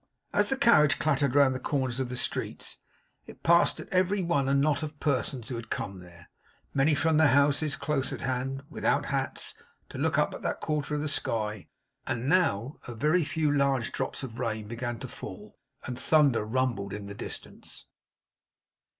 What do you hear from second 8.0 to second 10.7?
at hand, without hats to look up at that